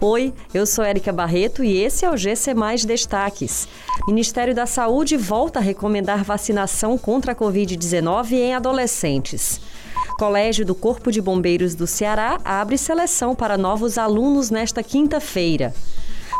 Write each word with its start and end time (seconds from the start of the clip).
Oi, 0.00 0.32
eu 0.54 0.64
sou 0.64 0.84
Érica 0.84 1.12
Barreto 1.12 1.64
e 1.64 1.76
esse 1.76 2.04
é 2.04 2.10
o 2.10 2.16
GC 2.16 2.54
Mais 2.54 2.84
Destaques. 2.84 3.66
Ministério 4.06 4.54
da 4.54 4.64
Saúde 4.64 5.16
volta 5.16 5.58
a 5.58 5.62
recomendar 5.62 6.22
vacinação 6.22 6.96
contra 6.96 7.32
a 7.32 7.34
Covid-19 7.34 8.30
em 8.30 8.54
adolescentes. 8.54 9.60
Colégio 10.16 10.64
do 10.64 10.72
Corpo 10.72 11.10
de 11.10 11.20
Bombeiros 11.20 11.74
do 11.74 11.84
Ceará 11.84 12.38
abre 12.44 12.78
seleção 12.78 13.34
para 13.34 13.58
novos 13.58 13.98
alunos 13.98 14.50
nesta 14.50 14.84
quinta-feira. 14.84 15.74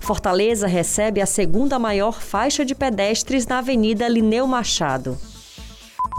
Fortaleza 0.05 0.69
recebe 0.69 1.21
a 1.21 1.27
segunda 1.27 1.81
maior 1.81 2.21
faixa 2.21 2.65
de 2.65 2.77
pedestres 2.77 3.45
na 3.45 3.59
Avenida 3.59 4.07
Lineu 4.07 4.47
Machado. 4.47 5.19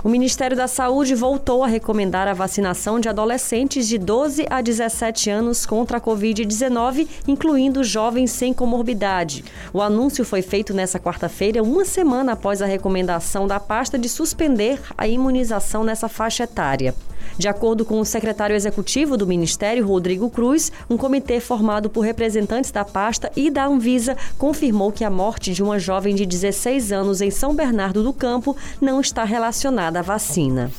O 0.01 0.07
Ministério 0.07 0.55
da 0.55 0.65
Saúde 0.65 1.13
voltou 1.13 1.61
a 1.61 1.67
recomendar 1.67 2.25
a 2.25 2.33
vacinação 2.33 3.01
de 3.01 3.09
adolescentes 3.09 3.85
de 3.85 3.97
12 3.97 4.45
a 4.49 4.61
17 4.61 5.29
anos 5.29 5.65
contra 5.65 5.97
a 5.97 6.01
Covid-19, 6.01 7.05
incluindo 7.27 7.83
jovens 7.83 8.31
sem 8.31 8.53
comorbidade. 8.53 9.43
O 9.73 9.81
anúncio 9.81 10.23
foi 10.23 10.41
feito 10.41 10.73
nesta 10.73 11.01
quarta-feira, 11.01 11.61
uma 11.61 11.83
semana 11.83 12.31
após 12.31 12.61
a 12.61 12.65
recomendação 12.65 13.45
da 13.45 13.59
pasta 13.59 13.99
de 13.99 14.07
suspender 14.07 14.79
a 14.97 15.05
imunização 15.05 15.83
nessa 15.83 16.07
faixa 16.07 16.43
etária. 16.45 16.95
De 17.37 17.47
acordo 17.47 17.85
com 17.85 17.99
o 17.99 18.05
secretário 18.05 18.55
executivo 18.55 19.15
do 19.15 19.27
Ministério, 19.27 19.85
Rodrigo 19.85 20.29
Cruz, 20.29 20.71
um 20.89 20.97
comitê 20.97 21.39
formado 21.39 21.89
por 21.89 22.01
representantes 22.01 22.71
da 22.71 22.83
pasta 22.83 23.31
e 23.35 23.49
da 23.49 23.65
Anvisa 23.65 24.17
confirmou 24.37 24.91
que 24.91 25.03
a 25.03 25.09
morte 25.09 25.53
de 25.53 25.63
uma 25.63 25.79
jovem 25.79 26.15
de 26.15 26.25
16 26.25 26.91
anos 26.91 27.21
em 27.21 27.31
São 27.31 27.53
Bernardo 27.53 28.03
do 28.03 28.11
Campo 28.11 28.55
não 28.81 28.99
está 28.99 29.23
relacionada 29.23 29.88
à 29.95 30.01
vacina. 30.01 30.69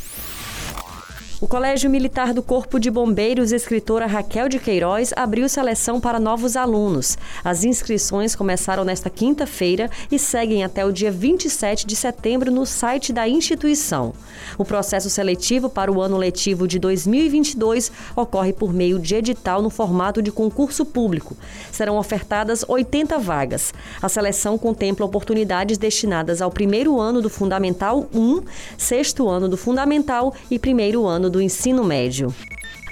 O 1.42 1.48
Colégio 1.48 1.88
Militar 1.88 2.34
do 2.34 2.42
Corpo 2.42 2.78
de 2.78 2.90
Bombeiros, 2.90 3.50
escritora 3.50 4.04
Raquel 4.04 4.46
de 4.46 4.58
Queiroz, 4.58 5.10
abriu 5.16 5.48
seleção 5.48 5.98
para 5.98 6.20
novos 6.20 6.54
alunos. 6.54 7.16
As 7.42 7.64
inscrições 7.64 8.36
começaram 8.36 8.84
nesta 8.84 9.08
quinta-feira 9.08 9.88
e 10.12 10.18
seguem 10.18 10.62
até 10.64 10.84
o 10.84 10.92
dia 10.92 11.10
27 11.10 11.86
de 11.86 11.96
setembro 11.96 12.50
no 12.50 12.66
site 12.66 13.10
da 13.10 13.26
instituição. 13.26 14.12
O 14.58 14.66
processo 14.66 15.08
seletivo 15.08 15.70
para 15.70 15.90
o 15.90 16.02
ano 16.02 16.18
letivo 16.18 16.68
de 16.68 16.78
2022 16.78 17.90
ocorre 18.14 18.52
por 18.52 18.74
meio 18.74 18.98
de 18.98 19.14
edital 19.14 19.62
no 19.62 19.70
formato 19.70 20.20
de 20.20 20.30
concurso 20.30 20.84
público. 20.84 21.34
Serão 21.72 21.96
ofertadas 21.96 22.66
80 22.68 23.18
vagas. 23.18 23.72
A 24.02 24.10
seleção 24.10 24.58
contempla 24.58 25.06
oportunidades 25.06 25.78
destinadas 25.78 26.42
ao 26.42 26.50
primeiro 26.50 27.00
ano 27.00 27.22
do 27.22 27.30
Fundamental 27.30 28.06
1, 28.12 28.42
sexto 28.76 29.26
ano 29.26 29.48
do 29.48 29.56
Fundamental 29.56 30.34
e 30.50 30.58
primeiro 30.58 31.06
ano 31.06 31.29
do 31.30 31.40
ensino 31.40 31.84
médio. 31.84 32.34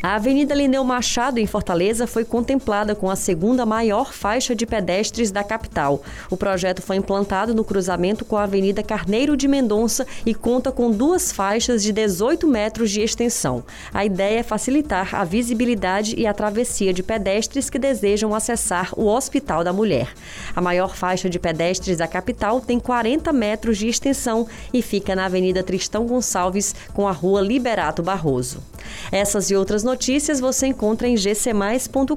A 0.00 0.14
Avenida 0.14 0.54
Lineu 0.54 0.84
Machado, 0.84 1.40
em 1.40 1.46
Fortaleza, 1.46 2.06
foi 2.06 2.24
contemplada 2.24 2.94
com 2.94 3.10
a 3.10 3.16
segunda 3.16 3.66
maior 3.66 4.12
faixa 4.12 4.54
de 4.54 4.64
pedestres 4.64 5.32
da 5.32 5.42
capital. 5.42 6.00
O 6.30 6.36
projeto 6.36 6.80
foi 6.80 6.94
implantado 6.94 7.52
no 7.52 7.64
cruzamento 7.64 8.24
com 8.24 8.36
a 8.36 8.44
Avenida 8.44 8.80
Carneiro 8.80 9.36
de 9.36 9.48
Mendonça 9.48 10.06
e 10.24 10.34
conta 10.34 10.70
com 10.70 10.92
duas 10.92 11.32
faixas 11.32 11.82
de 11.82 11.92
18 11.92 12.46
metros 12.46 12.92
de 12.92 13.00
extensão. 13.00 13.64
A 13.92 14.04
ideia 14.04 14.38
é 14.38 14.42
facilitar 14.44 15.16
a 15.16 15.24
visibilidade 15.24 16.14
e 16.16 16.28
a 16.28 16.32
travessia 16.32 16.94
de 16.94 17.02
pedestres 17.02 17.68
que 17.68 17.78
desejam 17.78 18.32
acessar 18.36 18.92
o 18.96 19.06
Hospital 19.06 19.64
da 19.64 19.72
Mulher. 19.72 20.14
A 20.54 20.60
maior 20.60 20.94
faixa 20.94 21.28
de 21.28 21.40
pedestres 21.40 21.96
da 21.96 22.06
capital 22.06 22.60
tem 22.60 22.78
40 22.78 23.32
metros 23.32 23.76
de 23.76 23.88
extensão 23.88 24.46
e 24.72 24.80
fica 24.80 25.16
na 25.16 25.24
Avenida 25.24 25.64
Tristão 25.64 26.06
Gonçalves 26.06 26.72
com 26.94 27.08
a 27.08 27.12
Rua 27.12 27.40
Liberato 27.40 28.00
Barroso. 28.00 28.62
Essas 29.10 29.50
e 29.50 29.56
outras 29.56 29.82
notícias 29.82 30.40
você 30.40 30.66
encontra 30.66 31.08
em 31.08 31.14
gcmais.com.br. 31.14 32.16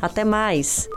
Até 0.00 0.24
mais! 0.24 0.88